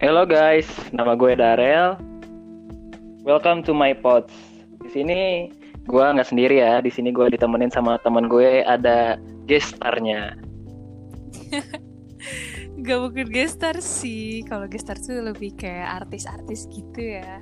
Hello 0.00 0.24
guys, 0.24 0.64
nama 0.96 1.12
gue 1.12 1.36
Darel. 1.36 1.92
Welcome 3.20 3.60
to 3.68 3.76
my 3.76 3.92
pods. 3.92 4.32
Di 4.80 4.88
sini 4.96 5.52
gue 5.84 6.00
nggak 6.00 6.24
sendiri 6.24 6.64
ya. 6.64 6.80
Di 6.80 6.88
sini 6.88 7.12
gue 7.12 7.28
ditemenin 7.28 7.68
sama 7.68 8.00
teman 8.00 8.24
gue 8.24 8.64
ada 8.64 9.20
gestarnya. 9.44 10.40
Gak 12.80 12.96
mungkin 12.96 13.28
gestar 13.28 13.76
sih. 13.84 14.40
Kalau 14.48 14.64
gestar 14.72 14.96
tuh 14.96 15.20
lebih 15.20 15.52
kayak 15.60 16.00
artis-artis 16.00 16.64
gitu 16.72 17.20
ya. 17.20 17.36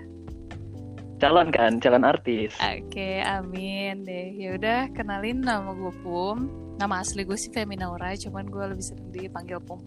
Calon 1.22 1.54
kan, 1.54 1.78
calon 1.78 2.02
artis. 2.02 2.58
Oke, 2.58 3.22
amin 3.22 4.02
deh. 4.02 4.34
Ya 4.34 4.58
udah, 4.58 4.90
kenalin 4.98 5.46
nama 5.46 5.78
gue 5.78 5.94
Pum. 6.02 6.50
Nama 6.82 7.06
asli 7.06 7.22
gue 7.22 7.38
sih 7.38 7.54
Femi 7.54 7.78
Naura, 7.78 8.18
cuman 8.18 8.50
gue 8.50 8.64
lebih 8.66 8.82
sering 8.82 9.14
dipanggil 9.14 9.62
Pum. 9.62 9.78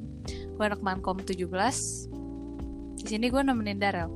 Gue 0.56 0.64
anak 0.72 0.80
Mankom 0.80 1.20
17. 1.20 2.21
Di 3.02 3.18
sini 3.18 3.34
gue 3.34 3.42
nemenin 3.42 3.82
Darel. 3.82 4.10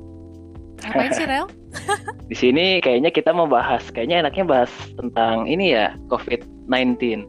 Ngapain 0.78 1.10
sih, 1.10 1.26
Rel? 1.26 1.50
Di 2.30 2.36
sini 2.38 2.78
kayaknya 2.78 3.10
kita 3.10 3.34
mau 3.34 3.50
bahas, 3.50 3.82
kayaknya 3.90 4.22
enaknya 4.22 4.44
bahas 4.46 4.72
tentang 4.94 5.50
ini 5.50 5.74
ya, 5.74 5.98
COVID-19. 6.06 7.26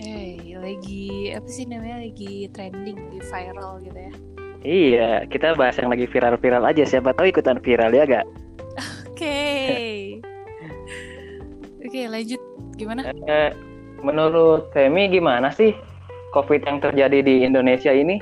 Eh, 0.00 0.56
lagi 0.56 1.36
apa 1.36 1.48
sih 1.52 1.68
namanya? 1.68 2.00
Lagi 2.08 2.48
trending, 2.48 3.12
di 3.12 3.18
viral 3.20 3.84
gitu 3.84 3.98
ya. 3.98 4.12
Iya, 4.66 5.10
kita 5.28 5.54
bahas 5.54 5.76
yang 5.76 5.92
lagi 5.92 6.08
viral-viral 6.08 6.64
aja. 6.64 6.82
Siapa 6.88 7.12
tahu 7.12 7.28
ikutan 7.28 7.60
viral 7.60 7.92
ya 7.92 8.08
gak? 8.08 8.26
Oke. 9.12 9.38
Oke, 11.86 12.00
lanjut. 12.08 12.40
Gimana? 12.80 13.12
Eh, 13.12 13.52
menurut 14.00 14.72
Femi 14.72 15.12
gimana 15.12 15.52
sih 15.52 15.76
COVID 16.32 16.64
yang 16.64 16.78
terjadi 16.80 17.20
di 17.20 17.44
Indonesia 17.44 17.92
ini? 17.92 18.16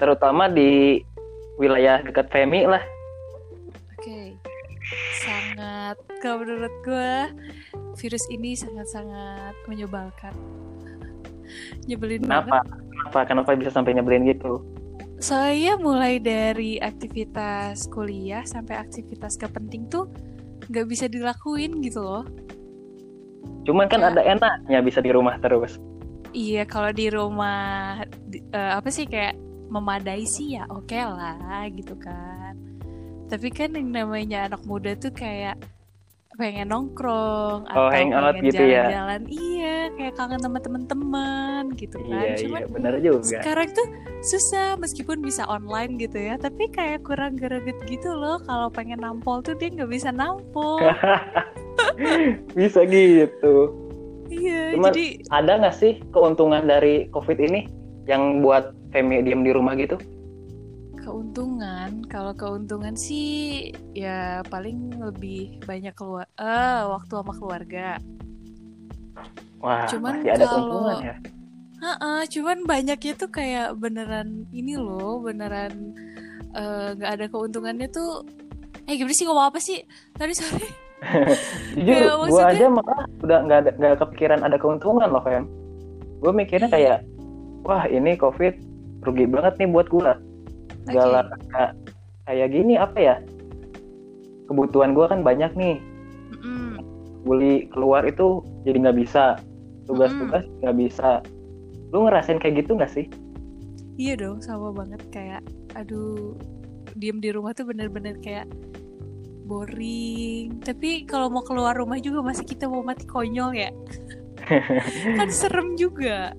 Terutama 0.00 0.48
di 0.48 1.02
wilayah 1.56 2.00
dekat 2.00 2.28
Femi 2.32 2.64
lah. 2.64 2.82
Oke, 3.98 4.34
sangat 5.22 5.96
kalau 6.20 6.42
menurut 6.42 6.74
gue 6.82 7.12
virus 7.98 8.24
ini 8.28 8.58
sangat-sangat 8.58 9.54
menyebalkan. 9.66 10.34
Nyebelin 11.86 12.24
Kenapa? 12.24 12.62
banget. 12.64 12.80
Kenapa? 12.90 13.18
Kenapa 13.28 13.50
bisa 13.54 13.70
sampai 13.70 13.92
nyebelin 13.94 14.26
gitu? 14.26 14.62
Soalnya 15.22 15.78
mulai 15.78 16.18
dari 16.18 16.82
aktivitas 16.82 17.86
kuliah 17.86 18.42
sampai 18.42 18.74
aktivitas 18.74 19.38
gak 19.38 19.54
penting 19.54 19.86
tuh 19.86 20.10
nggak 20.66 20.86
bisa 20.90 21.06
dilakuin 21.06 21.78
gitu 21.78 22.02
loh. 22.02 22.24
Cuman 23.62 23.86
kan 23.86 24.02
Ya. 24.02 24.10
ada 24.10 24.22
enaknya 24.22 24.78
bisa 24.82 24.98
di 24.98 25.14
rumah 25.14 25.38
terus. 25.38 25.78
Iya, 26.32 26.64
kalau 26.66 26.90
di 26.90 27.06
rumah 27.12 28.02
di- 28.26 28.42
eh, 28.50 28.72
apa 28.74 28.88
sih 28.88 29.04
kayak 29.06 29.36
memadai 29.72 30.22
sih 30.22 30.54
ya 30.54 30.68
oke 30.68 30.92
lah 30.92 31.64
gitu 31.72 31.96
kan. 31.96 32.52
Tapi 33.26 33.48
kan 33.48 33.72
yang 33.72 33.88
namanya 33.88 34.44
anak 34.44 34.60
muda 34.62 34.92
tuh 34.92 35.08
kayak 35.08 35.56
pengen 36.32 36.68
nongkrong 36.68 37.64
Oh, 37.64 37.88
atau 37.88 37.92
hangout 37.92 38.32
pengen 38.34 38.44
gitu 38.48 38.64
ya. 38.64 38.88
jalan-jalan. 38.88 39.22
Iya, 39.28 39.76
kayak 39.92 40.14
kangen 40.16 40.40
sama 40.40 40.58
teman-teman 40.60 41.62
gitu 41.76 41.96
kan. 42.00 42.24
Iya, 42.24 42.32
Cuman 42.40 42.60
iya, 42.60 42.68
bener 42.68 42.94
juga. 43.00 43.20
sekarang 43.40 43.68
tuh 43.70 43.88
susah 44.22 44.76
meskipun 44.76 45.20
bisa 45.20 45.44
online 45.44 45.96
gitu 45.96 46.16
ya, 46.16 46.36
tapi 46.36 46.68
kayak 46.68 47.04
kurang 47.04 47.36
greget 47.36 47.76
gitu 47.84 48.12
loh 48.12 48.40
kalau 48.42 48.68
pengen 48.68 49.00
nampol 49.00 49.40
tuh 49.40 49.52
dia 49.54 49.68
nggak 49.68 49.88
bisa 49.88 50.08
nampol. 50.08 50.80
bisa 52.58 52.80
gitu. 52.84 53.72
iya, 54.28 54.72
Cuman- 54.72 54.92
jadi 54.92 55.20
Ada 55.28 55.52
nggak 55.58 55.76
sih 55.76 55.92
keuntungan 56.10 56.64
dari 56.64 57.08
COVID 57.08 57.38
ini 57.38 57.60
yang 58.04 58.40
buat 58.40 58.72
Femi 58.92 59.18
diem 59.20 59.40
di 59.40 59.50
rumah 59.50 59.72
gitu? 59.74 59.96
Keuntungan, 60.94 62.04
kalau 62.06 62.30
keuntungan 62.32 62.94
sih 62.94 63.66
ya 63.90 64.44
paling 64.46 64.94
lebih 64.94 65.58
banyak 65.60 65.90
keluar 65.92 66.28
eh 66.36 66.80
waktu 66.84 67.10
sama 67.10 67.32
keluarga. 67.34 67.98
Wah, 69.58 69.86
Cuman 69.88 70.20
masih 70.20 70.30
ada 70.30 70.44
kalau- 70.44 70.54
keuntungan 70.60 70.96
ya. 71.02 71.16
Heeh, 71.82 72.20
cuman 72.30 72.58
banyaknya 72.62 73.12
tuh 73.16 73.26
kayak 73.28 73.74
beneran 73.74 74.46
ini 74.50 74.78
loh, 74.78 75.18
beneran 75.18 75.96
eh, 76.52 76.88
nggak 76.94 77.10
ada 77.12 77.26
keuntungannya 77.26 77.88
tuh. 77.88 78.22
Eh 78.84 78.94
gimana 78.94 79.10
sih 79.12 79.26
ngomong 79.26 79.46
apa 79.48 79.58
sih? 79.58 79.82
Tadi 80.12 80.32
sorry. 80.32 80.68
Jujur, 81.74 81.98
Ya, 81.98 82.14
gue 82.14 82.18
maksudnya- 82.20 82.50
aja 82.52 82.66
malah 82.68 83.00
udah 83.18 83.38
nggak 83.42 83.58
ada 83.58 83.70
nggak 83.74 83.94
kepikiran 83.98 84.40
ada 84.40 84.54
keuntungan 84.54 85.08
loh, 85.08 85.18
Fem. 85.20 85.50
Gue 86.22 86.30
mikirnya 86.30 86.68
Iya. 86.68 86.70
kayak, 86.70 86.98
wah 87.62 87.82
ini 87.84 88.14
COVID 88.14 88.54
rugi 89.02 89.26
banget 89.26 89.54
nih 89.58 89.68
buat 89.70 89.86
gue. 89.90 90.12
Segala 90.86 91.30
Oke. 91.30 91.62
kayak, 92.26 92.48
gini 92.50 92.74
apa 92.78 92.98
ya? 92.98 93.16
Kebutuhan 94.50 94.94
gue 94.94 95.06
kan 95.06 95.20
banyak 95.22 95.52
nih. 95.54 95.76
Mm-mm. 96.38 96.82
Beli 97.22 97.70
keluar 97.70 98.06
itu 98.06 98.42
jadi 98.66 98.88
nggak 98.88 98.98
bisa. 98.98 99.38
Tugas-tugas 99.86 100.46
nggak 100.62 100.76
bisa. 100.78 101.22
Lu 101.90 102.06
ngerasain 102.06 102.38
kayak 102.38 102.66
gitu 102.66 102.78
nggak 102.78 102.90
sih? 102.90 103.06
Iya 104.00 104.16
dong, 104.16 104.40
sama 104.40 104.72
banget 104.72 105.02
kayak 105.12 105.42
aduh 105.76 106.34
diem 106.96 107.20
di 107.20 107.30
rumah 107.32 107.52
tuh 107.52 107.68
bener-bener 107.68 108.18
kayak 108.24 108.48
boring. 109.46 110.62
Tapi 110.62 111.04
kalau 111.04 111.28
mau 111.28 111.44
keluar 111.44 111.76
rumah 111.76 111.98
juga 111.98 112.22
masih 112.24 112.46
kita 112.46 112.70
mau 112.70 112.80
mati 112.80 113.04
konyol 113.04 113.52
ya. 113.54 113.70
kan 115.18 115.28
serem 115.30 115.74
juga. 115.78 116.34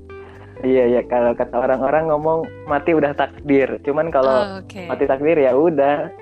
Iya 0.62 1.00
ya 1.00 1.02
kalau 1.10 1.34
kata 1.34 1.58
orang-orang 1.58 2.14
ngomong 2.14 2.46
mati 2.70 2.94
udah 2.94 3.18
takdir. 3.18 3.82
Cuman 3.82 4.14
kalau 4.14 4.62
Oke. 4.62 4.86
mati 4.86 5.10
takdir 5.10 5.42
ya 5.42 5.58
udah 5.58 6.14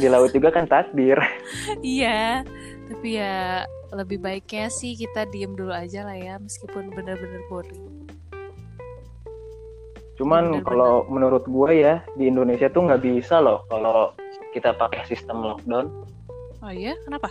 di 0.00 0.06
laut 0.08 0.32
juga 0.32 0.48
kan 0.48 0.64
takdir. 0.64 1.20
Iya, 1.84 2.40
tapi 2.88 3.20
ya 3.20 3.68
lebih 3.92 4.18
baiknya 4.22 4.72
sih 4.72 4.96
kita 4.96 5.28
diem 5.28 5.52
dulu 5.52 5.70
aja 5.70 6.08
lah 6.08 6.16
ya, 6.16 6.34
meskipun 6.40 6.90
bener-bener 6.96 7.42
boring. 7.52 8.08
Cuman 10.16 10.64
kalau 10.64 11.04
menurut 11.12 11.44
gue 11.44 11.70
ya 11.76 12.00
di 12.16 12.32
Indonesia 12.32 12.72
tuh 12.72 12.88
nggak 12.88 13.04
bisa 13.04 13.36
loh 13.44 13.68
kalau 13.68 14.16
kita 14.56 14.72
pakai 14.72 15.04
sistem 15.04 15.44
lockdown. 15.44 15.92
Oh 16.64 16.72
iya, 16.72 16.96
kenapa? 17.04 17.28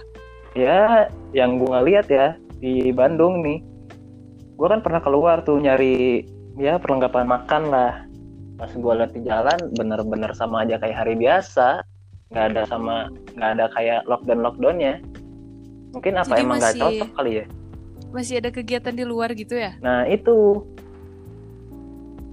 Ya 0.54 1.10
yang 1.34 1.58
gue 1.58 1.78
lihat 1.90 2.08
ya 2.08 2.38
di 2.62 2.94
Bandung 2.94 3.42
nih, 3.42 3.60
gue 4.56 4.68
kan 4.70 4.86
pernah 4.86 5.02
keluar 5.02 5.42
tuh 5.42 5.58
nyari 5.58 6.24
ya 6.56 6.80
perlengkapan 6.80 7.26
makan 7.28 7.64
lah. 7.72 7.94
Pas 8.56 8.72
gue 8.72 8.94
lihat 8.96 9.12
di 9.12 9.22
jalan 9.28 9.60
bener-bener 9.76 10.32
sama 10.32 10.64
aja 10.64 10.80
kayak 10.80 10.96
hari 10.96 11.16
biasa, 11.20 11.84
nggak 12.32 12.46
ada 12.56 12.62
sama 12.72 13.12
nggak 13.36 13.50
ada 13.60 13.66
kayak 13.76 14.00
lockdown 14.08 14.42
lockdownnya. 14.44 15.04
Mungkin 15.92 16.14
apa 16.16 16.34
Jadi 16.36 16.44
emang 16.44 16.58
nggak 16.60 16.76
cocok 16.80 17.10
kali 17.16 17.32
ya? 17.44 17.46
Masih 18.16 18.36
ada 18.40 18.50
kegiatan 18.52 18.96
di 18.96 19.04
luar 19.04 19.36
gitu 19.36 19.60
ya? 19.60 19.76
Nah 19.84 20.08
itu 20.08 20.64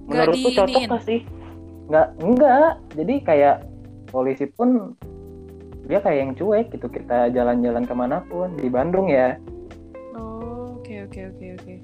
menurutku 0.07 0.49
cocok 0.55 0.67
diiniin? 0.67 0.91
gak 0.91 1.03
sih? 1.03 1.19
Nggak, 1.91 2.07
enggak. 2.23 2.71
Jadi 2.95 3.15
kayak 3.27 3.55
polisi 4.07 4.45
pun 4.47 4.95
dia 5.83 5.99
kayak 5.99 6.19
yang 6.23 6.31
cuek 6.39 6.71
gitu 6.71 6.87
kita 6.87 7.27
jalan-jalan 7.35 7.83
ke 7.83 7.91
mana 7.91 8.23
pun 8.31 8.55
di 8.55 8.71
Bandung 8.71 9.11
ya. 9.11 9.35
Oh, 10.15 10.79
oke 10.79 11.07
oke 11.11 11.19
oke 11.35 11.45
oke. 11.59 11.75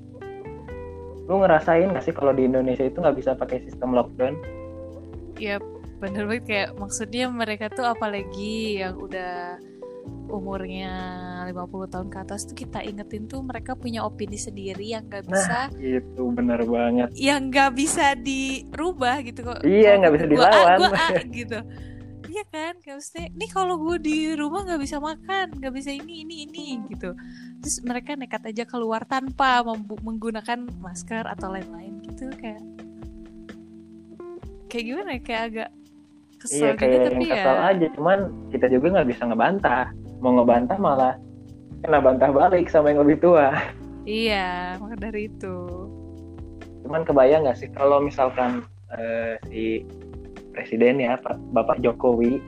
Lu 1.29 1.37
ngerasain 1.37 1.93
gak 1.93 2.03
sih 2.03 2.11
kalau 2.11 2.33
di 2.33 2.49
Indonesia 2.49 2.81
itu 2.81 2.97
nggak 2.97 3.17
bisa 3.21 3.37
pakai 3.37 3.61
sistem 3.61 3.93
lockdown? 3.93 4.33
Ya 5.37 5.61
bener 6.01 6.25
banget 6.25 6.45
kayak 6.47 6.69
maksudnya 6.79 7.29
mereka 7.29 7.69
tuh 7.69 7.85
apalagi 7.85 8.79
yang 8.81 8.95
udah 8.97 9.59
umurnya 10.29 10.93
50 11.49 11.93
tahun 11.93 12.07
ke 12.07 12.17
atas 12.21 12.45
tuh 12.45 12.55
kita 12.55 12.79
ingetin 12.85 13.25
tuh 13.25 13.41
mereka 13.41 13.73
punya 13.73 14.05
opini 14.05 14.37
sendiri 14.37 14.85
yang 14.85 15.05
gak 15.09 15.25
bisa 15.25 15.69
Itu 15.77 16.29
bener 16.33 16.61
banget. 16.65 17.09
yang 17.17 17.49
nggak 17.49 17.73
bisa 17.77 18.13
dirubah 18.17 19.21
gitu 19.25 19.41
kok. 19.45 19.61
Iya, 19.65 19.97
nggak 20.01 20.13
bisa 20.17 20.25
gua 20.25 20.33
dilawan. 20.33 20.77
gua 20.81 20.89
A, 20.97 21.07
gitu. 21.29 21.59
Iya 22.29 22.43
kan, 22.45 22.77
kayak 22.85 23.01
maksudnya, 23.01 23.27
nih 23.33 23.49
kalau 23.49 23.75
gue 23.81 23.97
di 23.97 24.17
rumah 24.37 24.61
nggak 24.61 24.81
bisa 24.85 25.01
makan, 25.01 25.49
nggak 25.57 25.73
bisa 25.73 25.89
ini 25.89 26.21
ini 26.21 26.45
ini 26.45 26.77
gitu. 26.93 27.17
Terus 27.57 27.81
mereka 27.81 28.13
nekat 28.13 28.45
aja 28.45 28.69
keluar 28.69 29.01
tanpa 29.09 29.65
menggunakan 30.05 30.69
masker 30.77 31.25
atau 31.25 31.49
lain-lain 31.49 31.97
gitu 32.05 32.29
kayak 32.37 32.61
kayak 34.69 34.85
gimana 34.85 35.09
ya 35.17 35.21
kayak 35.25 35.43
agak 35.49 35.69
kesel 36.37 36.61
Iya 36.61 36.69
gitu 36.69 36.77
kayak 36.77 36.93
yang 36.93 37.05
tapi 37.09 37.25
ya 37.25 37.33
kesal 37.33 37.57
aja. 37.65 37.87
Cuman 37.97 38.19
kita 38.53 38.65
juga 38.69 38.85
nggak 38.93 39.09
bisa 39.09 39.23
ngebantah. 39.25 39.85
Mau 40.21 40.31
ngebantah 40.37 40.77
malah 40.77 41.13
kena 41.81 41.99
bantah 42.03 42.29
balik 42.29 42.69
sama 42.69 42.93
yang 42.93 43.01
lebih 43.01 43.17
tua. 43.25 43.57
iya 44.09 44.75
maka 44.81 44.95
dari 45.09 45.29
itu 45.29 45.57
Cuman 46.85 47.03
kebayang 47.05 47.45
nggak 47.45 47.59
sih 47.59 47.69
kalau 47.71 48.01
misalkan 48.01 48.63
eh, 48.95 49.35
si 49.47 49.83
presiden 50.59 50.99
ya 50.99 51.15
Pak- 51.15 51.39
Bapak 51.49 51.79
Jokowi 51.79 52.43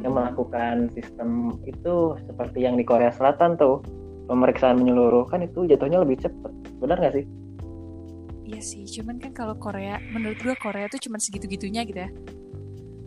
yang 0.00 0.14
Hmm. 0.14 0.22
melakukan 0.22 0.86
sistem 0.90 1.28
itu 1.64 1.94
seperti 2.22 2.62
yang 2.62 2.74
di 2.74 2.82
Korea 2.82 3.10
Selatan 3.10 3.54
tuh 3.54 3.82
pemeriksaan 4.24 4.78
menyeluruh 4.78 5.26
kan 5.26 5.42
itu 5.42 5.66
jatuhnya 5.66 5.98
lebih 5.98 6.16
cepet 6.16 6.52
benar 6.78 6.96
nggak 6.96 7.14
sih 7.16 7.26
Iya 8.42 8.60
sih, 8.60 8.82
cuman 8.82 9.18
kan 9.18 9.30
kalau 9.30 9.54
Korea, 9.54 10.02
menurut 10.08 10.34
gue 10.36 10.54
Korea 10.56 10.86
tuh 10.86 10.98
cuman 10.98 11.18
segitu-gitunya 11.18 11.82
gitu 11.82 12.00
ya. 12.00 12.10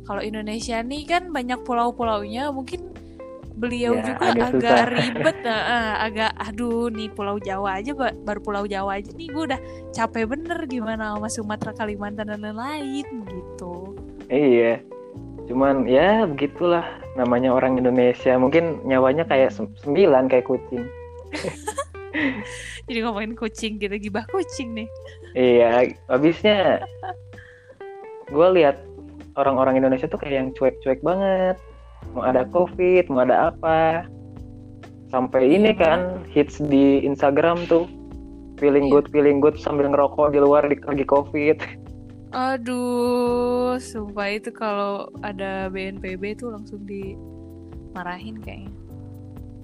kalau 0.03 0.19
Indonesia 0.19 0.79
nih 0.79 1.03
kan 1.03 1.27
banyak 1.29 1.63
pulau-pulaunya 1.63 2.47
mungkin 2.49 2.91
beliau 3.53 3.93
Ya, 3.93 4.03
juga 4.05 4.23
agak 4.25 4.47
agak, 4.49 4.51
susah. 4.53 4.85
ribet 4.89 5.37
eh, 5.47 5.95
agak 6.01 6.31
aduh 6.37 6.87
nih 6.87 7.07
Pulau 7.07 7.37
Jawa 7.37 7.77
aja 7.77 7.91
ba- 7.91 8.15
baru 8.17 8.39
Pulau 8.39 8.65
Jawa 8.65 8.97
aja 8.97 9.11
nih 9.11 9.27
gue 9.27 9.43
udah 9.45 9.59
capek 9.91 10.25
bener 10.25 10.59
gimana 10.65 11.13
sama 11.13 11.27
Sumatera 11.29 11.71
Kalimantan 11.73 12.27
dan 12.29 12.41
lain-lain 12.41 13.05
Iya. 14.27 14.79
Cuman 15.47 15.83
ya 15.85 16.23
begitulah 16.23 16.85
namanya 17.15 17.51
orang 17.51 17.75
Indonesia. 17.75 18.35
Mungkin 18.35 18.83
nyawanya 18.87 19.27
kayak 19.27 19.51
sem- 19.51 19.73
sembilan 19.81 20.31
kayak 20.31 20.47
kucing. 20.47 20.83
jadi 22.87 22.99
ngomongin 23.03 23.33
kucing 23.33 23.81
kita 23.81 23.97
gibah 23.97 24.21
kucing 24.29 24.77
nih 24.77 24.89
Iya, 25.33 25.97
habisnya 26.05 26.85
gue 28.29 28.47
lihat 28.53 28.77
orang-orang 29.33 29.81
Indonesia 29.81 30.05
tuh 30.05 30.21
kayak 30.21 30.35
yang 30.37 30.49
cuek-cuek 30.53 31.01
banget. 31.01 31.57
Mau 32.13 32.21
ada 32.21 32.45
COVID, 32.45 33.09
mau 33.09 33.25
ada 33.25 33.49
apa. 33.49 34.05
Sampai 35.09 35.57
ini 35.57 35.73
Iya. 35.73 35.81
kan 35.81 35.99
hits 36.29 36.61
di 36.61 37.01
Instagram 37.01 37.65
tuh. 37.65 37.89
Feeling 38.61 38.89
Iya. 38.89 38.93
good, 38.93 39.05
feeling 39.09 39.41
good 39.41 39.57
sambil 39.57 39.89
ngerokok 39.89 40.29
di 40.29 40.39
luar 40.41 40.69
di, 40.69 40.77
lagi 40.85 41.05
COVID. 41.05 41.57
Aduh 42.33 43.77
sumpah 43.77 44.27
itu 44.27 44.49
kalau 44.49 45.05
ada 45.21 45.69
BNPB 45.69 46.35
tuh 46.35 46.49
langsung 46.49 46.81
dimarahin 46.83 48.41
kayaknya 48.41 48.73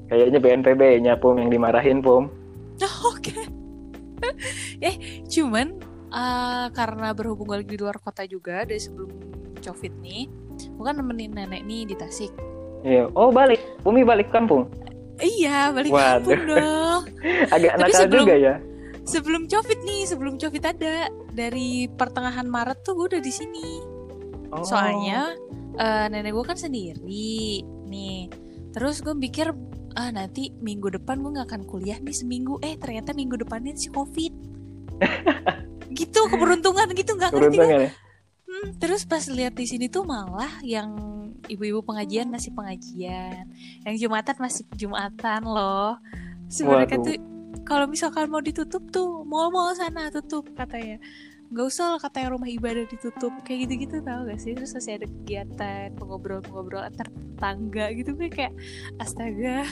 Kayaknya 0.09 0.39
BNPB-nya 0.41 1.13
Pum 1.21 1.37
yang 1.37 1.53
dimarahin 1.53 2.01
Pum. 2.01 2.33
Oke. 3.13 3.29
eh, 4.81 4.95
cuman 5.29 5.77
eh, 6.09 6.65
karena 6.73 7.13
berhubung 7.13 7.53
lagi 7.53 7.69
di 7.69 7.77
luar 7.77 8.01
kota 8.01 8.25
juga 8.25 8.65
dari 8.65 8.81
sebelum 8.81 9.05
covid 9.61 9.93
nih, 10.01 10.25
gue 10.65 10.81
kan 10.81 10.97
nemenin 10.97 11.29
nenek 11.29 11.61
nih 11.61 11.85
di 11.85 11.93
Tasik. 11.93 12.33
Iya. 12.81 13.05
Oh 13.13 13.29
balik, 13.29 13.61
Pumi 13.85 14.01
balik 14.01 14.33
kampung. 14.33 14.65
Iya, 15.21 15.69
balik 15.77 15.93
Waduh. 15.93 16.09
kampung 16.25 16.41
dong. 16.47 17.01
Agak 17.53 17.73
nakal 17.77 18.01
sebelum- 18.01 18.25
juga 18.25 18.33
ya. 18.33 18.53
Sebelum 19.09 19.49
covid 19.49 19.79
nih, 19.81 20.05
sebelum 20.05 20.37
covid 20.37 20.63
ada 20.69 21.09
dari 21.33 21.89
pertengahan 21.89 22.45
Maret 22.45 22.85
tuh 22.85 22.93
gue 22.93 23.17
udah 23.17 23.21
di 23.25 23.33
sini. 23.33 23.81
Oh. 24.53 24.61
Soalnya 24.61 25.33
eh, 25.81 26.05
nenek 26.13 26.29
gue 26.37 26.45
kan 26.45 26.53
sendiri 26.53 27.65
nih. 27.89 28.29
Terus 28.69 29.01
gue 29.01 29.17
mikir 29.17 29.49
ah 29.97 30.13
nanti 30.13 30.53
minggu 30.61 30.93
depan 31.01 31.25
gue 31.25 31.41
nggak 31.41 31.49
akan 31.49 31.63
kuliah 31.65 31.97
nih 31.97 32.13
seminggu. 32.13 32.61
Eh 32.61 32.77
ternyata 32.77 33.17
minggu 33.17 33.41
depannya 33.41 33.73
si 33.73 33.89
covid. 33.89 34.33
gitu 35.99 36.29
keberuntungan 36.29 36.85
gitu 36.93 37.17
nggak 37.17 37.33
ngerti 37.33 37.57
gue. 37.57 37.65
Ya. 37.65 37.89
Hmm, 38.45 38.77
terus 38.77 39.09
pas 39.09 39.25
lihat 39.25 39.57
di 39.57 39.65
sini 39.65 39.89
tuh 39.89 40.05
malah 40.05 40.61
yang 40.61 40.93
ibu-ibu 41.49 41.81
pengajian 41.81 42.29
masih 42.29 42.53
pengajian, 42.53 43.49
yang 43.85 43.95
jumatan 43.97 44.35
masih 44.37 44.65
jumatan 44.77 45.41
loh. 45.49 45.97
Sebenarnya 46.49 46.97
tuh 46.97 47.17
kalau 47.69 47.85
misalkan 47.85 48.25
mau 48.33 48.41
ditutup 48.41 48.81
tuh 48.89 49.21
mal-mal 49.29 49.77
sana 49.77 50.09
tutup 50.09 50.49
katanya. 50.57 50.97
Nggak 51.49 51.65
usah 51.65 51.85
lah 51.93 51.99
katanya 52.01 52.33
rumah 52.33 52.49
ibadah 52.49 52.85
ditutup 52.85 53.33
kayak 53.41 53.65
gitu-gitu 53.65 54.05
tau 54.05 54.21
gak 54.21 54.37
sih 54.37 54.53
terus 54.53 54.69
masih 54.69 55.01
ada 55.01 55.07
kegiatan 55.09 55.89
ngobrol-ngobrol 55.97 56.85
antar 56.85 57.09
tetangga 57.09 57.89
gitu 57.89 58.13
gue 58.13 58.29
kayak 58.29 58.53
astaga 59.01 59.65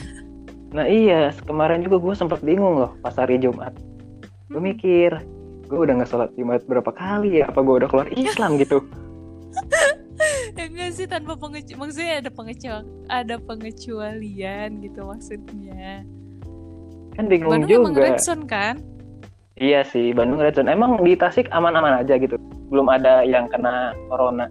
Nah 0.74 0.90
iya, 0.90 1.30
kemarin 1.46 1.80
juga 1.80 2.02
gue 2.02 2.14
sempat 2.18 2.42
bingung 2.42 2.82
loh 2.82 2.92
pas 2.98 3.14
hari 3.14 3.38
Jumat. 3.38 3.72
Gue 4.50 4.58
Hmm. 4.58 4.68
mikir, 4.74 5.22
gue 5.70 5.78
udah 5.78 6.02
nggak 6.02 6.10
sholat 6.10 6.30
Jumat 6.34 6.66
berapa 6.66 6.90
kali 6.92 7.40
ya? 7.40 7.48
Apa 7.48 7.62
gue 7.62 7.74
udah 7.78 7.88
keluar 7.88 8.10
Islam 8.12 8.58
gitu? 8.58 8.82
ya 10.58 10.66
enggak 10.66 10.90
sih 10.90 11.06
tanpa 11.06 11.38
pengecu 11.38 11.78
maksudnya 11.78 12.18
ada 12.18 12.30
pengecualian 12.34 12.86
ada 13.06 13.36
pengecualian 13.38 14.82
gitu 14.82 15.00
maksudnya 15.06 16.02
Kan 17.18 17.26
bingung 17.26 17.50
Bandung 17.50 17.90
emang 17.90 17.94
juga. 17.98 18.04
red 18.06 18.22
zone 18.22 18.46
kan 18.46 18.76
Iya 19.58 19.82
sih, 19.82 20.14
Bandung 20.14 20.38
Red 20.38 20.54
Zone. 20.54 20.70
Emang 20.70 21.02
di 21.02 21.18
Tasik 21.18 21.50
aman-aman 21.50 21.98
aja 21.98 22.14
gitu. 22.14 22.38
Belum 22.70 22.86
ada 22.86 23.26
yang 23.26 23.50
kena 23.50 23.90
corona. 24.06 24.46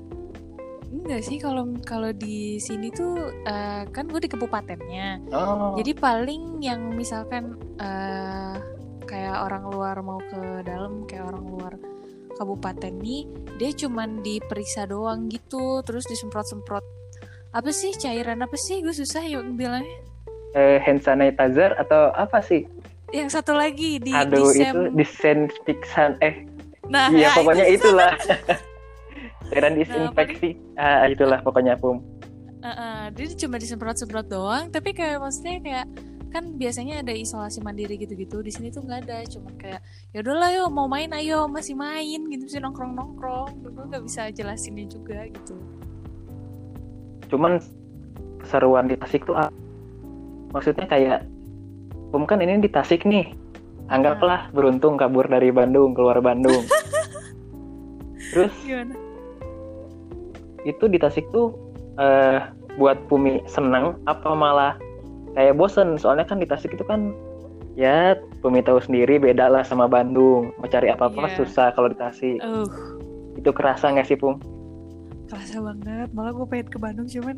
Enggak 0.92 1.24
sih 1.24 1.40
kalau 1.40 1.72
kalau 1.88 2.12
di 2.12 2.60
sini 2.60 2.92
tuh 2.92 3.32
eh, 3.48 3.88
kan 3.88 4.12
gue 4.12 4.20
di 4.20 4.28
kabupatennya. 4.28 5.24
Oh, 5.32 5.80
Jadi 5.80 5.96
paling 5.96 6.60
yang 6.60 6.92
misalkan 6.92 7.56
eh 7.80 8.56
kayak 9.08 9.48
orang 9.48 9.64
luar 9.72 9.96
mau 10.04 10.20
ke 10.20 10.68
dalam 10.68 11.08
kayak 11.08 11.32
orang 11.32 11.46
luar 11.48 11.74
kabupaten 12.36 12.92
nih, 13.00 13.24
dia 13.56 13.72
cuman 13.72 14.20
diperiksa 14.20 14.92
doang 14.92 15.32
gitu, 15.32 15.80
terus 15.88 16.04
disemprot-semprot 16.12 16.84
apa 17.56 17.72
sih 17.72 17.96
cairan 17.96 18.44
apa 18.44 18.60
sih 18.60 18.84
gue 18.84 18.92
susah 18.92 19.24
ya 19.24 19.40
bilangnya. 19.40 20.04
Eh, 20.54 20.80
hand 20.80 21.02
sanitizer 21.02 21.76
atau 21.76 22.14
apa 22.14 22.40
sih? 22.40 22.64
Yang 23.10 23.40
satu 23.40 23.56
lagi 23.56 24.00
di 24.00 24.12
Aduh, 24.12 24.52
disem- 24.52 24.62
itu 24.62 24.80
disinfektan. 24.94 26.16
Eh, 26.20 26.44
Nah, 26.88 27.12
iya 27.12 27.32
ya, 27.32 27.36
pokoknya 27.36 27.66
itu. 27.68 27.84
itulah. 27.84 28.16
Cairan 29.52 29.76
disinfeksi. 29.80 30.56
Ah, 30.76 31.08
itulah 31.08 31.40
pokoknya 31.44 31.76
Pum. 31.76 32.00
Heeh, 32.58 33.12
dia 33.12 33.28
cuma 33.38 33.60
disemprot-semprot 33.60 34.28
doang, 34.28 34.68
tapi 34.68 34.92
kayak 34.92 35.20
maksudnya 35.20 35.60
kayak 35.60 35.86
kan 36.28 36.60
biasanya 36.60 37.00
ada 37.00 37.16
isolasi 37.16 37.64
mandiri 37.64 37.96
gitu-gitu 37.96 38.44
di 38.44 38.52
sini 38.52 38.68
tuh 38.68 38.84
nggak 38.84 39.08
ada 39.08 39.24
cuman 39.32 39.56
kayak 39.56 39.80
ya 40.12 40.20
udahlah 40.20 40.52
yuk 40.52 40.68
mau 40.68 40.84
main 40.84 41.08
ayo 41.16 41.48
masih 41.48 41.72
main 41.72 42.20
gitu 42.28 42.46
sih 42.46 42.60
nongkrong 42.60 42.94
nongkrong 42.94 43.64
gue 43.64 43.72
nggak 43.72 44.04
bisa 44.04 44.28
jelasinnya 44.36 44.92
juga 44.92 45.24
gitu 45.24 45.56
Cuman 47.32 47.64
keseruan 48.44 48.92
di 48.92 49.00
Tasik 49.00 49.24
tuh 49.24 49.40
maksudnya 50.52 50.88
kayak 50.88 51.20
Pum 52.08 52.24
kan 52.24 52.40
ini 52.40 52.64
di 52.64 52.72
Tasik 52.72 53.04
nih. 53.04 53.36
Anggaplah 53.92 54.48
beruntung 54.56 54.96
kabur 54.96 55.28
dari 55.28 55.52
Bandung 55.52 55.92
keluar 55.92 56.24
Bandung. 56.24 56.64
Terus 58.32 58.52
gimana 58.64 58.96
itu 60.68 60.86
di 60.92 61.00
Tasik 61.00 61.28
tuh 61.32 61.56
eh 61.98 62.44
buat 62.76 63.00
Pumi 63.08 63.42
seneng 63.50 63.98
apa 64.06 64.36
malah 64.36 64.76
kayak 65.34 65.56
bosen 65.56 65.96
soalnya 65.96 66.28
kan 66.28 66.38
di 66.38 66.46
Tasik 66.46 66.76
itu 66.76 66.84
kan 66.84 67.16
ya 67.80 68.20
Pumi 68.44 68.60
tahu 68.62 68.84
sendiri 68.84 69.18
beda 69.18 69.48
lah 69.48 69.64
sama 69.64 69.88
Bandung 69.88 70.52
mau 70.60 70.68
cari 70.70 70.92
apa-apa 70.92 71.32
Iya. 71.32 71.36
susah 71.42 71.68
kalau 71.74 71.90
di 71.90 71.98
Tasik 71.98 72.40
uh 72.44 72.68
itu 73.38 73.54
kerasa 73.54 73.94
nggak 73.94 74.10
sih 74.10 74.18
Pum? 74.18 74.42
kerasa 75.30 75.62
banget 75.62 76.10
malah 76.10 76.34
gue 76.34 76.48
pengen 76.50 76.68
ke 76.74 76.78
Bandung 76.82 77.06
cuman 77.06 77.38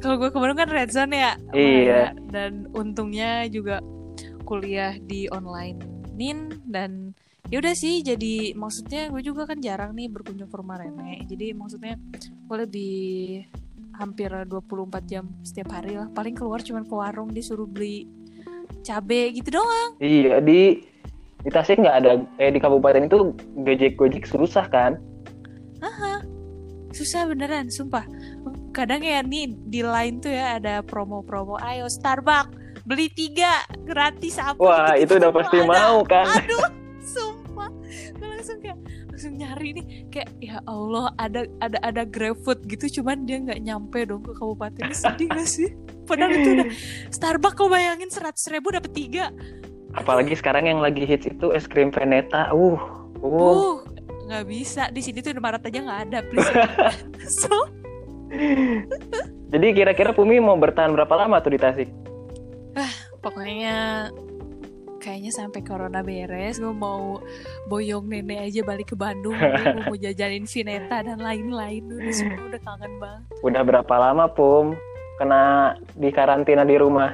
kalau 0.00 0.16
gue 0.20 0.28
ke 0.30 0.38
Bandung 0.38 0.58
kan 0.58 0.70
red 0.70 0.90
zone 0.92 1.14
ya 1.16 1.32
Iya. 1.52 2.12
Dan 2.28 2.68
untungnya 2.76 3.48
juga 3.48 3.80
kuliah 4.46 4.94
di 5.00 5.26
online 5.32 5.80
nin 6.16 6.48
dan 6.64 7.12
ya 7.52 7.60
udah 7.60 7.74
sih 7.76 8.00
jadi 8.00 8.56
maksudnya 8.56 9.12
gue 9.12 9.22
juga 9.22 9.46
kan 9.46 9.60
jarang 9.60 9.92
nih 9.92 10.08
berkunjung 10.10 10.48
ke 10.48 10.56
rumah 10.56 10.80
Rene 10.80 11.22
jadi 11.28 11.52
maksudnya 11.52 11.94
gue 12.22 12.56
lebih 12.56 12.96
hampir 13.96 14.28
24 14.28 15.08
jam 15.08 15.24
setiap 15.40 15.72
hari 15.72 15.96
lah. 15.96 16.12
Paling 16.12 16.36
keluar 16.36 16.60
cuman 16.60 16.84
ke 16.84 16.94
warung 16.94 17.32
disuruh 17.32 17.64
beli 17.64 18.04
cabe 18.84 19.32
gitu 19.32 19.56
doang. 19.56 19.96
Iya 19.98 20.44
di 20.44 20.84
di 21.40 21.50
Tasik 21.52 21.80
nggak 21.80 21.96
ada 22.04 22.12
eh 22.36 22.50
di 22.52 22.60
kabupaten 22.60 23.08
itu 23.08 23.32
gojek 23.64 23.96
gojek 23.96 24.28
susah 24.28 24.68
kan? 24.68 25.00
susah 26.96 27.28
beneran 27.28 27.68
sumpah 27.68 28.08
kadang 28.76 29.00
ya 29.00 29.24
nih 29.24 29.56
di 29.56 29.80
line 29.80 30.20
tuh 30.20 30.28
ya 30.28 30.60
ada 30.60 30.84
promo-promo 30.84 31.56
ayo 31.64 31.88
Starbucks 31.88 32.66
beli 32.86 33.10
tiga 33.10 33.66
gratis 33.82 34.38
apa? 34.38 34.60
Wah 34.62 34.94
gitu-gitu 34.94 35.02
itu 35.02 35.12
udah 35.18 35.32
pasti 35.34 35.58
ada. 35.58 35.66
mau 35.66 35.96
kan? 36.06 36.26
aduh 36.38 36.66
sumpah. 37.02 37.70
Gue 38.14 38.26
langsung 38.30 38.58
kayak 38.62 38.78
langsung 39.10 39.34
nyari 39.34 39.68
nih 39.74 39.86
kayak 40.14 40.30
ya 40.38 40.56
Allah 40.70 41.10
ada 41.18 41.50
ada 41.58 41.78
ada 41.82 42.02
GrabFood 42.06 42.62
gitu. 42.70 43.02
Cuman 43.02 43.26
dia 43.26 43.42
nggak 43.42 43.60
nyampe 43.66 44.06
dong 44.06 44.22
ke 44.22 44.32
kabupaten. 44.38 44.86
Sedih 44.94 45.26
gak 45.26 45.50
sih? 45.50 45.74
Padahal 46.06 46.30
itu 46.38 46.48
udah 46.54 46.68
Starbucks 47.10 47.56
kau 47.58 47.66
bayangin 47.66 48.06
seratus 48.06 48.46
ribu 48.54 48.70
dapet 48.70 48.94
tiga. 48.94 49.34
Apalagi 49.98 50.38
sekarang 50.38 50.70
yang 50.70 50.78
lagi 50.78 51.02
hits 51.02 51.26
itu 51.26 51.50
es 51.50 51.66
krim 51.66 51.90
Veneta. 51.90 52.54
Uh, 52.54 52.78
uh. 53.18 53.26
uh 53.26 53.76
nggak 54.30 54.46
bisa. 54.46 54.94
Di 54.94 55.02
sini 55.02 55.22
tuh 55.22 55.34
Indomaret 55.34 55.62
aja 55.66 55.78
nggak 55.82 56.00
ada 56.06 56.18
please. 56.22 56.50
So 57.42 57.50
Jadi 59.52 59.66
kira-kira 59.72 60.10
Pumi 60.10 60.42
mau 60.42 60.58
bertahan 60.58 60.90
berapa 60.92 61.14
lama 61.14 61.38
tuh 61.38 61.54
di 61.54 61.60
Tasik? 61.60 61.88
pokoknya 63.26 64.06
kayaknya 65.02 65.34
sampai 65.34 65.60
corona 65.66 65.98
beres 65.98 66.62
gue 66.62 66.70
mau 66.70 67.18
boyong 67.66 68.06
nenek 68.06 68.38
aja 68.46 68.60
balik 68.62 68.94
ke 68.94 68.96
Bandung 68.98 69.34
gue 69.34 69.82
mau 69.82 69.98
jajanin 70.02 70.46
Vineta 70.46 71.02
dan 71.02 71.18
lain-lain 71.18 71.90
udah 71.90 72.14
semua 72.18 72.46
udah 72.46 72.62
kangen 72.62 72.92
banget 73.02 73.22
Udah 73.42 73.62
berapa 73.66 73.94
lama 73.98 74.30
Pum 74.30 74.78
kena 75.18 75.74
di 75.98 76.14
karantina 76.14 76.62
di 76.62 76.78
rumah? 76.78 77.10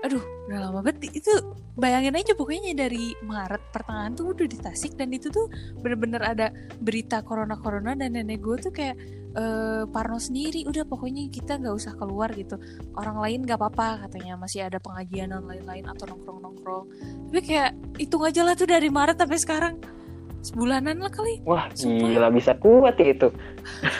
aduh 0.00 0.22
udah 0.50 0.66
lama 0.66 0.82
banget 0.82 1.14
itu 1.14 1.30
bayangin 1.78 2.18
aja 2.18 2.34
pokoknya 2.34 2.74
dari 2.74 3.14
Maret 3.22 3.70
pertengahan 3.70 4.18
tuh 4.18 4.34
udah 4.34 4.50
di 4.50 4.58
Tasik 4.58 4.98
dan 4.98 5.14
itu 5.14 5.30
tuh 5.30 5.46
bener-bener 5.78 6.18
ada 6.26 6.50
berita 6.82 7.22
corona 7.22 7.54
corona 7.54 7.94
dan 7.94 8.18
nenek 8.18 8.42
gue 8.42 8.58
tuh 8.58 8.74
kayak 8.74 8.98
eh, 9.38 9.86
Parno 9.86 10.18
sendiri 10.18 10.66
udah 10.66 10.82
pokoknya 10.90 11.30
kita 11.30 11.54
nggak 11.62 11.70
usah 11.70 11.94
keluar 11.94 12.34
gitu 12.34 12.58
orang 12.98 13.22
lain 13.22 13.46
nggak 13.46 13.62
apa-apa 13.62 14.10
katanya 14.10 14.34
masih 14.42 14.66
ada 14.66 14.82
pengajian 14.82 15.30
dan 15.30 15.46
lain-lain 15.46 15.86
atau 15.86 16.10
nongkrong 16.10 16.42
nongkrong 16.42 16.84
tapi 17.30 17.40
kayak 17.46 17.70
hitung 18.02 18.26
aja 18.26 18.42
lah 18.42 18.58
tuh 18.58 18.66
dari 18.66 18.90
Maret 18.90 19.22
sampai 19.22 19.38
sekarang 19.38 19.74
sebulanan 20.42 20.98
lah 20.98 21.14
kali 21.14 21.46
Wah, 21.46 21.70
Sumpah. 21.78 22.10
gila 22.10 22.28
bisa 22.32 22.56
kuat 22.58 22.96
ya 22.98 23.12
itu. 23.12 23.28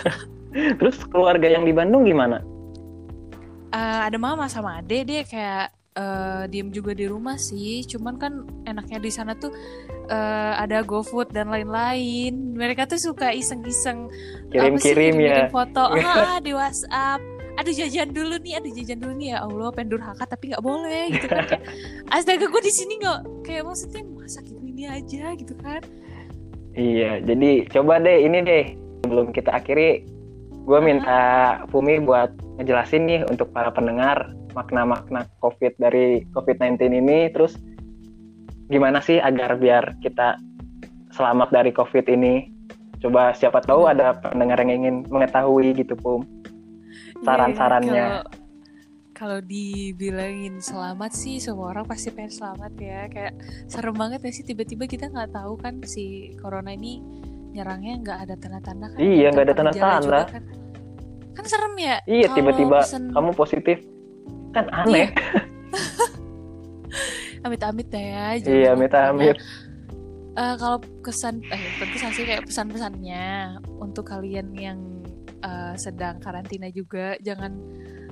Terus 0.81 0.97
keluarga 1.07 1.47
yang 1.47 1.63
di 1.63 1.71
Bandung 1.71 2.09
gimana? 2.09 2.43
Eh, 3.71 4.01
ada 4.09 4.19
mama 4.19 4.51
sama 4.51 4.83
ade 4.83 5.07
dia 5.07 5.23
kayak 5.23 5.80
eh, 5.97 6.45
diem 6.51 6.71
juga 6.71 6.93
di 6.95 7.07
rumah 7.07 7.37
sih. 7.41 7.83
Cuman 7.87 8.19
kan 8.21 8.47
enaknya 8.67 8.99
di 9.03 9.11
sana 9.11 9.35
tuh 9.35 9.51
eh, 10.11 10.53
ada 10.59 10.83
GoFood 10.87 11.35
dan 11.35 11.51
lain-lain. 11.51 12.55
Mereka 12.55 12.87
tuh 12.87 13.01
suka 13.01 13.33
iseng-iseng 13.35 14.11
Kirim-kirim 14.51 15.15
ya. 15.19 15.47
foto. 15.51 15.91
Ah, 16.01 16.39
di 16.43 16.53
WhatsApp. 16.55 17.23
Aduh 17.59 17.77
jajan 17.77 18.17
dulu 18.17 18.41
nih 18.41 18.57
aduh 18.57 18.73
jajan 18.73 18.99
dulu 19.03 19.13
nih. 19.21 19.37
Ya 19.37 19.39
Allah 19.45 19.69
pengen 19.75 19.99
durhaka 19.99 20.25
tapi 20.25 20.55
nggak 20.55 20.65
boleh 20.65 21.13
gitu 21.13 21.27
kan. 21.29 21.45
Kayak 21.45 21.63
astaga 22.15 22.47
gue 22.49 22.63
di 22.63 22.73
sini 22.73 22.93
nggak 23.03 23.21
kayak 23.45 23.63
maksudnya 23.69 24.03
masak 24.17 24.47
ini 24.49 24.85
aja 24.89 25.35
gitu 25.37 25.55
kan. 25.61 25.83
Iya, 26.71 27.19
jadi 27.27 27.67
coba 27.69 27.99
deh 27.99 28.19
ini 28.25 28.39
deh. 28.47 28.65
Sebelum 29.03 29.35
kita 29.35 29.51
akhiri, 29.59 30.07
gue 30.65 30.79
minta 30.81 31.19
Fumi 31.73 31.99
buat 31.99 32.31
ngejelasin 32.61 33.03
nih 33.09 33.21
untuk 33.27 33.51
para 33.51 33.75
pendengar 33.75 34.31
makna-makna 34.53 35.27
COVID 35.41 35.79
dari 35.79 36.27
COVID-19 36.35 36.81
ini, 36.91 37.31
terus 37.31 37.59
gimana 38.71 39.03
sih 39.03 39.19
agar 39.19 39.59
biar 39.59 39.99
kita 40.03 40.39
selamat 41.15 41.49
dari 41.51 41.71
COVID 41.75 42.07
ini? 42.11 42.51
Coba 43.01 43.33
siapa 43.33 43.65
tahu 43.65 43.89
ada 43.89 44.21
pendengar 44.21 44.61
yang 44.61 44.85
ingin 44.85 44.97
mengetahui 45.09 45.73
gitu, 45.73 45.97
Pum. 45.97 46.23
Saran-sarannya. 47.25 47.97
Iya, 47.97 48.21
Kalau 48.25 48.41
kalau 49.21 49.37
dibilangin 49.45 50.65
selamat 50.65 51.13
sih 51.13 51.37
semua 51.45 51.77
orang 51.77 51.85
pasti 51.85 52.09
pengen 52.09 52.33
selamat 52.33 52.73
ya. 52.81 53.05
Kayak 53.13 53.37
serem 53.69 53.93
banget 53.93 54.25
ya 54.25 54.33
sih 54.33 54.45
tiba-tiba 54.49 54.89
kita 54.89 55.13
nggak 55.13 55.37
tahu 55.37 55.61
kan 55.61 55.77
si 55.85 56.33
corona 56.41 56.73
ini 56.73 57.05
nyerangnya 57.53 58.01
nggak 58.01 58.19
ada 58.25 58.35
tanda-tanda 58.41 58.87
kan? 58.89 58.97
Iya, 58.97 59.29
nggak 59.29 59.45
ada 59.45 59.55
tanda-tanda. 59.61 60.21
Kan. 60.25 60.43
kan 61.37 61.45
serem 61.45 61.75
ya. 61.77 62.01
Iya, 62.09 62.33
tiba-tiba 62.33 62.81
kamu 63.13 63.31
positif. 63.37 63.85
Kan 64.51 64.67
aneh. 64.73 65.09
amit-amit 67.47 67.87
dah 67.89 68.03
ya. 68.03 68.25
Iya, 68.37 68.77
amit-amit. 68.77 69.37
Eh, 70.31 70.55
kalau 70.57 70.79
kesan 71.03 71.43
eh 71.51 71.59
kesan 71.91 72.15
sih 72.15 72.23
kayak 72.23 72.47
pesan-pesannya 72.47 73.59
untuk 73.83 74.07
kalian 74.09 74.55
yang 74.55 74.79
eh, 75.43 75.75
sedang 75.75 76.23
karantina 76.23 76.71
juga 76.71 77.19
jangan 77.21 77.59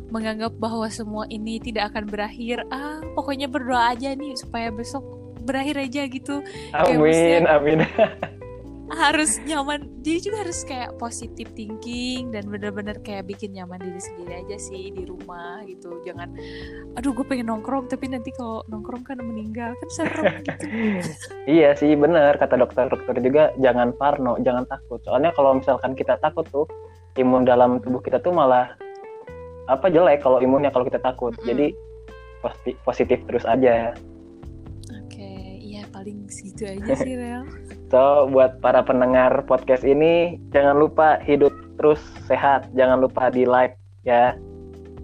menganggap 0.09 0.57
bahwa 0.57 0.89
semua 0.89 1.29
ini 1.29 1.61
tidak 1.61 1.93
akan 1.93 2.09
berakhir 2.09 2.65
ah 2.73 2.97
pokoknya 3.13 3.45
berdoa 3.45 3.93
aja 3.93 4.17
nih 4.17 4.33
supaya 4.41 4.73
besok 4.73 5.05
berakhir 5.45 5.85
aja 5.85 6.09
gitu 6.09 6.41
Amin, 6.73 6.97
maksudnya- 6.97 7.53
amin. 7.53 7.79
harus 8.89 9.37
nyaman 9.45 9.85
dia 10.01 10.17
juga 10.17 10.47
harus 10.47 10.65
kayak 10.65 10.97
positive 10.97 11.53
thinking 11.53 12.33
dan 12.33 12.49
bener-bener 12.49 12.97
kayak 13.05 13.29
bikin 13.29 13.53
nyaman 13.53 13.77
diri 13.81 14.01
sendiri 14.01 14.33
aja 14.45 14.57
sih 14.57 14.89
di 14.93 15.05
rumah 15.05 15.61
gitu 15.69 16.01
jangan 16.09 16.33
aduh 16.97 17.13
gue 17.13 17.27
pengen 17.29 17.53
nongkrong 17.53 17.91
tapi 17.93 18.09
nanti 18.09 18.33
kalau 18.33 18.65
nongkrong 18.73 19.05
kan 19.05 19.21
meninggal 19.21 19.77
kan 19.77 19.89
serem 19.93 20.41
gitu 20.49 20.67
Iya 21.49 21.73
sih 21.77 21.97
bener 21.97 22.37
kata 22.37 22.61
dokter-dokter 22.61 23.17
juga 23.25 23.57
jangan 23.57 23.97
parno, 23.97 24.37
jangan 24.45 24.69
takut. 24.69 25.01
Soalnya 25.05 25.33
kalau 25.33 25.57
misalkan 25.57 25.97
kita 25.97 26.21
takut 26.21 26.45
tuh 26.53 26.69
imun 27.17 27.49
dalam 27.49 27.81
tubuh 27.81 28.05
kita 28.05 28.21
tuh 28.21 28.37
malah 28.37 28.77
apa 29.69 29.89
jelek 29.89 30.21
kalau 30.21 30.45
imunnya 30.45 30.69
kalau 30.69 30.85
kita 30.85 31.01
takut. 31.01 31.33
Mm-mm. 31.41 31.49
Jadi 31.49 31.67
positif, 32.45 32.75
positif 32.85 33.19
terus 33.25 33.45
aja. 33.49 33.97
Paling 35.91 36.29
segitu 36.31 36.69
aja 36.69 36.93
sih 37.01 37.15
Rel 37.21 37.45
So 37.89 38.29
buat 38.29 38.61
para 38.61 38.85
pendengar 38.85 39.45
podcast 39.49 39.83
ini 39.83 40.37
jangan 40.53 40.77
lupa 40.77 41.19
hidup 41.25 41.53
terus 41.79 42.03
sehat, 42.27 42.69
jangan 42.75 43.01
lupa 43.01 43.31
di 43.31 43.47
like 43.47 43.79
ya. 44.03 44.35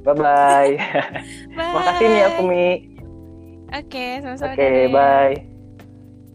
Bye 0.05 0.13
bye. 0.13 0.73
Bye. 1.57 1.73
Makasih 1.73 2.07
nih 2.13 2.21
ya 2.21 2.29
Fumi. 2.37 2.69
Oke, 3.75 4.07
sama-sama. 4.21 4.53
Oke, 4.53 4.69
Dede. 4.69 4.93
bye. 4.93 5.35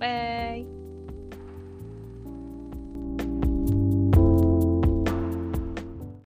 Bye. 0.01 0.28